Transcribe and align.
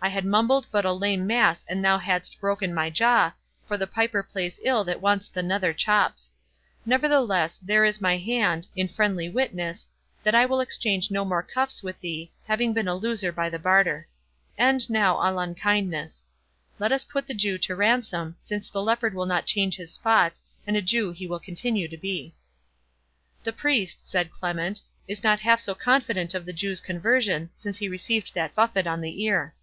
I 0.00 0.10
had 0.10 0.24
mumbled 0.24 0.68
but 0.70 0.84
a 0.84 0.92
lame 0.92 1.26
mass 1.26 1.66
an 1.68 1.82
thou 1.82 1.98
hadst 1.98 2.40
broken 2.40 2.72
my 2.72 2.88
jaw, 2.88 3.32
for 3.66 3.76
the 3.76 3.88
piper 3.88 4.22
plays 4.22 4.60
ill 4.62 4.84
that 4.84 5.00
wants 5.02 5.28
the 5.28 5.42
nether 5.42 5.74
chops. 5.74 6.32
Nevertheless, 6.86 7.58
there 7.60 7.84
is 7.84 8.00
my 8.00 8.16
hand, 8.16 8.68
in 8.76 8.86
friendly 8.86 9.28
witness, 9.28 9.88
that 10.22 10.36
I 10.36 10.46
will 10.46 10.60
exchange 10.60 11.10
no 11.10 11.24
more 11.24 11.42
cuffs 11.42 11.82
with 11.82 12.00
thee, 12.00 12.30
having 12.46 12.72
been 12.72 12.86
a 12.86 12.94
loser 12.94 13.32
by 13.32 13.50
the 13.50 13.58
barter. 13.58 14.06
End 14.56 14.88
now 14.88 15.16
all 15.16 15.36
unkindness. 15.38 16.26
Let 16.78 16.92
us 16.92 17.02
put 17.02 17.26
the 17.26 17.34
Jew 17.34 17.58
to 17.58 17.74
ransom, 17.74 18.36
since 18.38 18.70
the 18.70 18.80
leopard 18.80 19.14
will 19.14 19.26
not 19.26 19.46
change 19.46 19.74
his 19.76 19.92
spots, 19.92 20.44
and 20.64 20.76
a 20.76 20.80
Jew 20.80 21.10
he 21.10 21.26
will 21.26 21.40
continue 21.40 21.88
to 21.88 21.98
be." 21.98 22.34
"The 23.42 23.52
Priest," 23.52 24.06
said 24.06 24.30
Clement, 24.30 24.80
"is 25.08 25.24
not 25.24 25.40
half 25.40 25.58
so 25.60 25.74
confident 25.74 26.34
of 26.34 26.46
the 26.46 26.52
Jew's 26.54 26.80
conversion, 26.80 27.50
since 27.52 27.78
he 27.78 27.88
received 27.88 28.32
that 28.34 28.54
buffet 28.54 28.86
on 28.86 29.00
the 29.00 29.24
ear." 29.24 29.54